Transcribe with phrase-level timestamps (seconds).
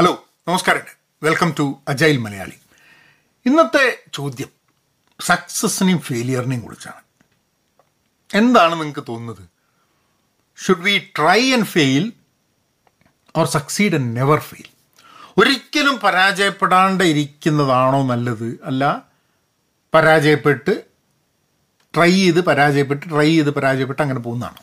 [0.00, 0.80] Hello നമസ്കാരം.
[1.22, 2.52] Welcome to agile Malayali
[3.46, 4.48] ഇന്നത്തെ ചോദ്യം
[5.20, 7.02] സക്സസിനെയും ഫെയിലിയറിനെയും കുറിച്ചാണ്.
[8.34, 9.48] എന്താണ് നിങ്ങൾക്ക് തോന്നുന്നത്?
[10.64, 12.12] Should we try and fail
[13.36, 14.68] or succeed and never fail
[15.38, 18.60] ഒരിക്കലും പരാജയപ്പെടാണ്ട് ഇരിക്കുന്നതാണോ നല്ലത്?
[18.64, 19.02] അല്ല
[19.94, 20.84] പരാജയപ്പെട്ട്
[21.94, 24.62] ട്രൈ ചെയ്ത് പരാജയപ്പെട്ട് ട്രൈ ചെയ്ത് പരാജയപ്പെട്ട് അങ്ങനെ പോകുന്നതാണോ?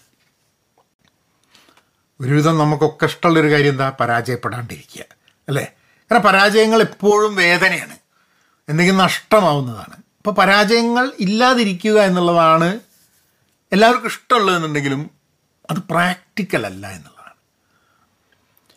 [2.22, 3.90] ഒരുവിധം നമുക്കൊക്കെ ഇഷ്ടമുള്ളൊരു കാര്യം എന്താ?
[3.90, 5.17] പരാജയപ്പെടാണ്ടിരിക്കുക.
[5.48, 5.72] അല്ലേ?
[6.12, 7.98] കാരണം പരാജയങ്ങൾ എപ്പോഴും വേദനയാണ്.
[8.70, 9.98] എന്തെങ്കിലും നഷ്ടമാവുന്നതാണ്.
[10.18, 12.80] അപ്പോൾ പരാജയങ്ങൾ ഇല്ലാതിരിക്കുക എന്നുള്ളതാണ്
[13.72, 15.12] എല്ലാവർക്കും ഇഷ്ടമുള്ളതെന്നുണ്ടെങ്കിലും
[15.72, 17.34] അത് പ്രാക്ടിക്കൽ അല്ല എന്നുള്ളതാണ്.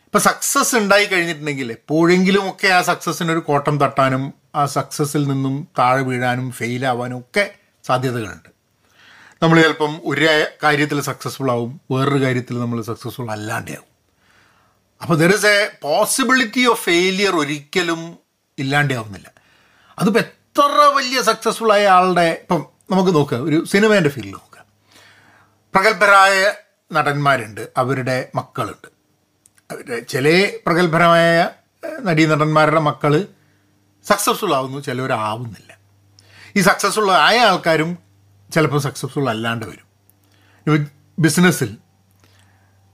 [0.06, 6.52] ഇപ്പോൾ സക്സസ് ഉണ്ടായി കഴിഞ്ഞിട്ടുണ്ടെങ്കിൽ എപ്പോഴെങ്കിലും ഒക്കെ ആ സക്സസ്സിനൊരു കോട്ടം തട്ടാനും ആ സക്സസ്സിൽ നിന്നും താഴെ വീഴാനും
[6.52, 8.48] ഫെയിലാവാനും ഒക്കെ സാധ്യതകളുണ്ട്.
[9.42, 13.89] നമ്മൾ ചിലപ്പം ഒരു കാര്യത്തിൽ സക്സസ്ഫുൾ ആവും വേറൊരു കാര്യത്തിൽ നമ്മൾ സക്സസ്ഫുൾ അല്ലാണ്ടാവും
[15.02, 18.18] അപ്പോൾ there is a possibility of failure ഒരിക്കലും
[18.58, 19.28] ഇല്ലാണ്ടാവുന്നില്ല.
[19.98, 24.64] അതിപ്പോൾ എത്ര വലിയ സക്സസ്ഫുൾ ആയ ആളുടെ ഇപ്പം നമുക്ക് നോക്കുക ഒരു സിനിമേന്റെ ഫീൽഡ് നോക്കുക
[25.74, 26.52] പ്രഗത്ഭരായ
[26.92, 28.88] നടന്മാരുണ്ട് അവരുടെ മക്കളുണ്ട്.
[29.70, 30.26] അവരുടെ ചില
[30.66, 31.48] പ്രഗത്ഭരായ
[32.00, 33.12] നടീനടന്മാരുടെ മക്കൾ
[34.06, 35.70] സക്സസ്ഫുൾ ആവുന്നു ചിലവരാവുന്നില്ല.
[36.56, 37.98] ഈ സക്സസ്ഫുൾ ആയ ആൾക്കാരും
[38.54, 39.86] ചിലപ്പോൾ സക്സസ്ഫുൾ അല്ലാണ്ട് വരും.
[41.18, 41.76] ബിസിനസ്സിൽ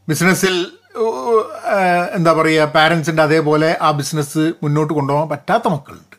[0.09, 0.55] ബിസിനസ്സിൽ
[2.15, 6.17] എന്താ പറയുക പാരൻസിന്റെ അതേപോലെ ആ ബിസിനസ് മുന്നോട്ട് കൊണ്ടുപോകാൻ പറ്റാത്ത മക്കളുണ്ട്.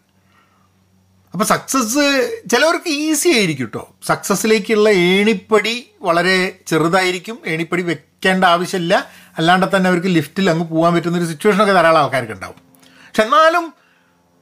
[1.33, 2.05] അപ്പോൾ സക്സസ്
[2.51, 7.37] ചിലവർക്ക് ഈസി ആയിരിക്കും കേട്ടോ സക്സസ്സിലേക്കുള്ള ഏണിപ്പടി വളരെ ചെറുതായിരിക്കും.
[7.47, 9.07] ഏണിപ്പടി വെക്കേണ്ട ആവശ്യമില്ല.
[9.37, 12.61] അല്ലാണ്ട് തന്നെ അവർക്ക് ലിഫ്റ്റിൽ അങ്ങ് പോകാൻ പറ്റുന്ന ഒരു സിറ്റുവേഷനൊക്കെ ധാരാളം ആൾക്കാർക്ക് ഉണ്ടാവും.
[13.07, 13.73] പക്ഷെ എന്നാലും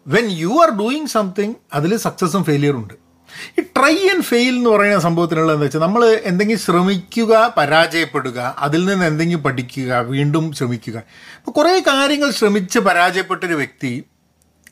[0.08, 3.05] when you are doing something അതിൽ സക്സസ്സും ഫെയിലിയറും ഉണ്ട്.
[3.59, 9.44] ഈ ട്രൈ ആൻഡ് ഫെയിൽ എന്ന് പറയുന്ന സംഭവത്തിനുള്ളതെന്ന് വെച്ചാൽ നമ്മൾ എന്തെങ്കിലും ശ്രമിക്കുക പരാജയപ്പെടുക അതിൽ നിന്ന് എന്തെങ്കിലും
[9.44, 10.97] പഠിക്കുക വീണ്ടും ശ്രമിക്കുക.
[11.38, 14.03] അപ്പോൾ കുറേ കാര്യങ്ങൾ ശ്രമിച്ച് പരാജയപ്പെട്ടൊരു വ്യക്തി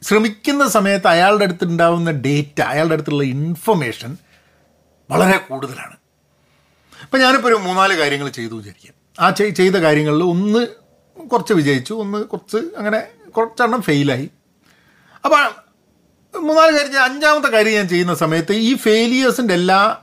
[0.02, 4.18] ശ്രമിക്കുന്ന സമയത്ത് അയാളുടെ അടുത്തുണ്ടാവുന്ന ഡേറ്റ അയാളുടെ അടുത്തുള്ള ഇൻഫർമേഷൻ
[5.12, 5.96] വളരെ കൂടുതലാണ്.
[7.04, 8.94] അപ്പം ഞാനിപ്പോൾ ഒരു മൂന്നാൽ കാര്യങ്ങൾ ചെയ്തു വിചാരിക്കാം.
[9.20, 10.68] ആ ചെയ്ത കാര്യങ്ങളിൽ ഒന്ന്
[11.30, 14.30] കുറച്ച് വിജയിച്ചു ഒന്ന് കുറച്ച് അങ്ങനെ കുറച്ചെണ്ണം ഫെയിലായി
[15.26, 15.42] അപ്പോൾ
[16.42, 19.98] മൂന്നാൽ കാര്യം അഞ്ചാമത്തെ കാര്യം ഞാൻ ചെയ്യുന്ന സമയത്ത് ഈ ഫെയിലിയേഴ്സിന്റെ എല്ലാ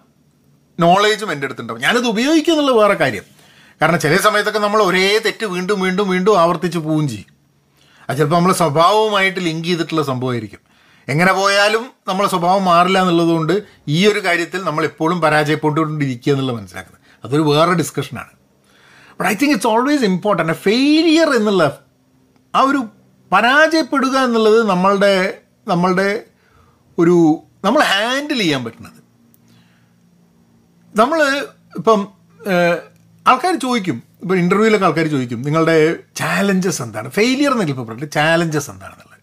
[0.80, 3.22] നോളേജും എന്റെ അടുത്തുണ്ടാവും ഞാനത് ഉപയോഗിക്കുക എന്നുള്ള വേറെ കാര്യം.
[3.82, 7.26] കാരണം ചില സമയത്തൊക്കെ നമ്മൾ ഒരേ തെറ്റ് വീണ്ടും വീണ്ടും വീണ്ടും ആവർത്തിച്ച് പോവുകയും ചെയ്യും.
[8.10, 10.58] അത് ചിലപ്പോൾ നമ്മളെ സ്വഭാവവുമായിട്ട് ലിങ്ക് ചെയ്തിട്ടുള്ള സംഭവമായിരിക്കും.
[11.08, 17.00] എങ്ങനെ പോയാലും നമ്മളെ സ്വഭാവം മാറില്ല എന്നുള്ളതുകൊണ്ട് ഈ ഒരു കാര്യത്തിൽ നമ്മൾ എപ്പോഴും പരാജയപ്പെട്ടുകൊണ്ടിരിക്കുക എന്നുള്ളത് മനസ്സിലാക്കുന്നത്.
[17.24, 18.30] അതൊരു വേറെ ഡിസ്കഷനാണ്
[19.20, 21.78] but I think it's always important failure എന്നുള്ള
[22.54, 22.84] ആ ഒരു
[23.32, 26.24] പരാജയപ്പെടുക എന്നുള്ളത് നമ്മളുടെ നമ്മളുടെ
[26.98, 29.00] ഒരു നമ്മൾ ഹാൻഡിൽ ചെയ്യാൻ പറ്റുന്നത്.
[30.96, 31.22] നമ്മൾ
[31.76, 32.08] ഇപ്പം
[33.28, 34.02] ആൾക്കാർ ചോദിക്കും.
[34.22, 37.10] ഇപ്പോൾ ഇന്റർവ്യൂവിലൊക്കെ ആൾക്കാർ ചോദിക്കും നിങ്ങളുടെ ചാലഞ്ചസ് എന്താണ്?
[37.10, 39.20] ഫെയിലിയർ എന്നൊക്കെ ഇപ്പോൾ പറഞ്ഞിട്ട് ചാലഞ്ചസ് എന്താണെന്നുള്ളത്.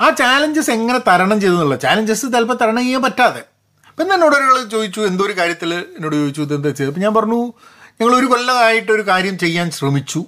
[0.00, 3.42] ആ ചാലഞ്ചസ് എങ്ങനെ തരണം ചെയ്തെന്നുള്ള ചാലഞ്ചസ് ചിലപ്പോൾ തരണം ചെയ്യാൻ പറ്റാതെ.
[3.88, 6.90] അപ്പം എന്നോട് ഒരാൾ ചോദിച്ചു എന്തോ ഒരു കാര്യത്തിൽ എന്നോട് ചോദിച്ചു ഇത് എന്താ ചെയ്തത്?
[6.90, 7.52] അപ്പം ഞാൻ പറഞ്ഞു
[8.00, 10.24] ഞങ്ങൾ ഒരു കൊല്ലമായിട്ടൊരു കാര്യം ചെയ്യാൻ ശ്രമിച്ചു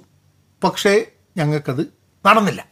[0.63, 1.83] പക്ഷേ ഞങ്ങൾക്കത്
[2.25, 2.65] നടന്നില്ല.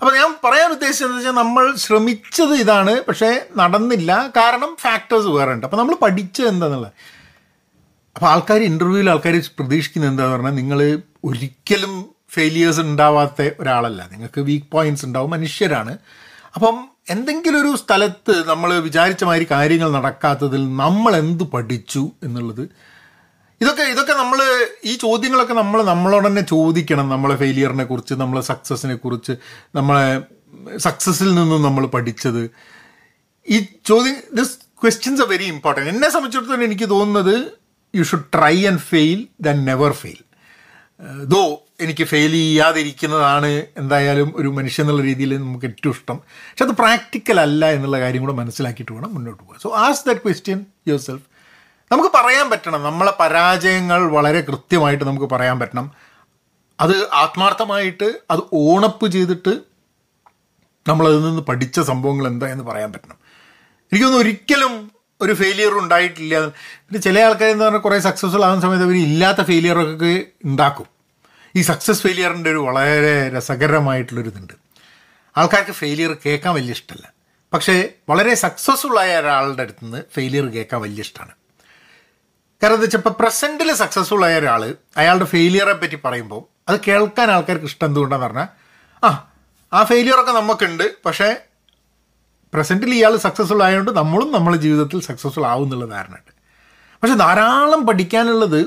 [0.00, 3.30] അപ്പോൾ ഞാൻ പറയാൻ ഉദ്ദേശിച്ചത് വെച്ചാൽ നമ്മൾ ശ്രമിച്ചത് ഇതാണ് പക്ഷേ
[3.60, 4.32] നടന്നില്ല.
[4.36, 6.92] കാരണം ഫാക്ടേഴ്സ് വേറെ ഉണ്ട് അപ്പോൾ നമ്മൾ പഠിച്ചത് എന്താണെന്നുള്ളത്
[8.16, 10.78] അപ്പോൾ ആൾക്കാർ ഇന്റർവ്യൂവിൽ ആൾക്കാർ പ്രതീക്ഷിക്കുന്നത് എന്താന്ന് പറഞ്ഞാൽ നിങ്ങൾ
[11.24, 11.94] ഒരിക്കലും
[12.34, 14.00] ഫെയിലിയേഴ്സ് ഉണ്ടാവാത്ത ഒരാളല്ല.
[14.12, 15.92] നിങ്ങൾക്ക് വീക്ക് പോയിന്റ്സ് ഉണ്ടാവും മനുഷ്യരാണ്.
[16.56, 16.76] അപ്പം
[17.14, 22.64] എന്തെങ്കിലും ഒരു സ്ഥലത്ത് നമ്മൾ വിചാരിച്ച മാതിരി കാര്യങ്ങൾ നടക്കാത്തതിൽ നമ്മൾ എന്ത് പഠിച്ചു എന്നുള്ളത്
[23.60, 24.38] ഇതൊക്കെ ഇതൊക്കെ നമ്മൾ
[24.84, 27.06] ഈ ചോദ്യങ്ങളൊക്കെ നമ്മൾ നമ്മളോട് തന്നെ ചോദിക്കണം.
[27.08, 29.32] നമ്മളെ ഫെയിലിയറിനെ കുറിച്ച് നമ്മളെ സക്സസിനെ കുറിച്ച്
[29.74, 30.22] നമ്മളെ
[30.78, 32.42] സക്സസ്സിൽ നിന്നും നമ്മൾ പഠിച്ചത്.
[33.48, 33.58] ഈ
[33.90, 37.34] ചോദ്യം this questions are very important എന്നെ സംബന്ധിച്ചിടത്തോളം എനിക്ക് തോന്നുന്നത്
[37.94, 40.20] you should try and fail then never fail
[41.32, 41.40] though
[41.80, 43.50] എനിക്ക് ഫെയിൽ ചെയ്യാതിരിക്കുന്നതാണ്
[43.80, 46.18] എന്തായാലും ഒരു മനുഷ്യൻ എന്നുള്ള രീതിയിൽ നമുക്ക് ഏറ്റവും ഇഷ്ടം.
[46.50, 49.58] പക്ഷെ അത് പ്രാക്ടിക്കൽ അല്ല എന്നുള്ള കാര്യം കൂടെ മനസ്സിലാക്കിയിട്ട് വേണം മുന്നോട്ട് പോകാൻ.
[49.64, 50.60] So as that question
[51.00, 51.26] yourself
[51.92, 52.82] നമുക്ക് പറയാൻ പറ്റണം.
[52.82, 55.92] നമ്മളെ പരാജയങ്ങൾ വളരെ കൃത്യമായിട്ട് നമുക്ക് പറയാൻ പറ്റണം.
[56.80, 59.60] അത് ആത്മാർത്ഥമായിട്ട് അത് ഓണപ്പ് ചെയ്തിട്ട്
[60.88, 63.16] നമ്മളതിൽ നിന്ന് പഠിച്ച സംഭവങ്ങൾ എന്താ എന്ന് പറയാൻ പറ്റണം.
[63.92, 64.90] എനിക്കൊന്നും ഒരിക്കലും
[65.20, 66.46] ഒരു ഫെയിലിയർ ഉണ്ടായിട്ടില്ല.
[66.46, 70.86] പിന്നെ ചില ആൾക്കാർ എന്ന് പറഞ്ഞാൽ കുറേ സക്സസ്ഫുൾ ആകുന്ന സമയത്ത് അവർ ഇല്ലാത്ത ഫെയിലിയറൊക്കെ ഉണ്ടാക്കും.
[71.56, 74.52] ഈ സക്സസ് ഫെയിലിയറിന്റെ ഒരു വളരെ രസകരമായിട്ടുള്ളൊരിതുണ്ട്
[75.36, 77.12] ആൾക്കാർക്ക് ഫെയിലിയർ കേൾക്കാൻ വലിയ ഇഷ്ടമല്ല.
[77.52, 81.32] പക്ഷേ വളരെ സക്സസ്ഫുൾ ആയ ഒരാളുടെ അടുത്ത് നിന്ന് ഫെയിലിയർ കേൾക്കാൻ വലിയ ഇഷ്ടമാണ്.
[82.62, 87.86] കാരണം എന്താ വെച്ചാൽ പ്രസന്റിൽ സക്സസ്ഫുൾ ആയ ഒരാൾ അയാളുടെ ഫെയിലിയറെ പറ്റി പറയുമ്പോൾ അത് കേൾക്കാൻ ആൾക്കാർക്ക് ഇഷ്ടം
[87.86, 88.46] എന്തുകൊണ്ടാന്ന് പറഞ്ഞാൽ
[89.04, 89.30] ആ
[89.72, 91.36] ആ ഫെയിലിയറൊക്കെ നമുക്കുണ്ട് പക്ഷേ
[92.54, 96.32] പ്രസന്റിൽ ഇയാൾ സക്സസ്ഫുൾ ആയതുകൊണ്ട് നമ്മളും നമ്മുടെ ജീവിതത്തിൽ സക്സസ്ഫുൾ ആവും എന്നുള്ള ധാരണയുണ്ട്.
[97.02, 98.66] പക്ഷെ ധാരാളം പഠിക്കാനുള്ളത്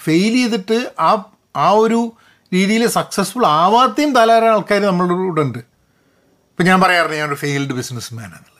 [0.00, 1.24] ഫെയിൽ ചെയ്തിട്ട് ആ
[1.56, 2.12] ആ ഒരു
[2.54, 5.58] രീതിയിൽ സക്സസ്ഫുൾ ആവാത്തയും ധാരാളം ആൾക്കാർ നമ്മളുടെ കൂടെ ഉണ്ട്.
[6.50, 8.57] ഇപ്പം ഞാൻ പറയാറുണ്ട് ഞാനൊരു ഫെയിൽഡ് ബിസിനസ് മാൻ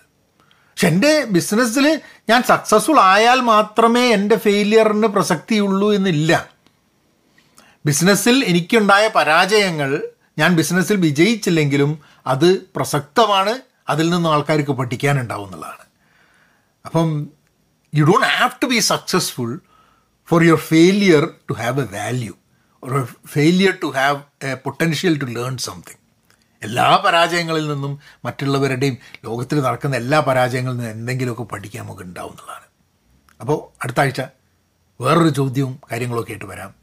[0.78, 6.50] പക്ഷെ എന്റെ ബിസിനസ്സിൽ ഞാൻ സക്സസ്ഫുൾ ആയാൽ മാത്രമേ എന്റെ ഫെയിലിയറിന് പ്രസക്തിയുള്ളൂ എന്നില്ല.
[7.86, 10.02] ബിസിനസ്സിൽ എനിക്കുണ്ടായ പരാജയങ്ങൾ
[10.38, 13.54] ഞാൻ ബിസിനസ്സിൽ വിജയിച്ചില്ലെങ്കിലും അത് പ്രസക്തമാണ്.
[13.88, 15.84] അതിൽ നിന്നും ആൾക്കാർക്ക് പഠിക്കാനുണ്ടാവും എന്നുള്ളതാണ്
[16.86, 17.28] അപ്പം
[17.94, 19.60] you don't have to be successful
[20.28, 22.34] for your failure to have a value
[22.82, 23.04] or a
[23.36, 25.97] failure to have a potential to learn something.
[26.62, 32.64] എല്ലാ പരാജയങ്ങളിൽ നിന്നും മറ്റുള്ളവരുടെയും ലോകത്തിൽ നടക്കുന്ന എല്ലാ പരാജയങ്ങളിൽ നിന്നും എന്തെങ്കിലുമൊക്കെ പഠിക്കാൻ നമുക്ക് ഉണ്ടാവും എന്നുള്ളതാണ്.
[33.40, 34.20] അപ്പോൾ അടുത്ത ആഴ്ച
[35.00, 36.74] വേറൊരു ചോദ്യവും കാര്യങ്ങളൊക്കെ ആയിട്ട് വരാം.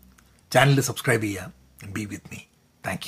[0.52, 1.54] ചാനൽ സബ്സ്ക്രൈബ് ചെയ്യാം.
[1.86, 2.38] Be with me
[2.88, 3.02] thank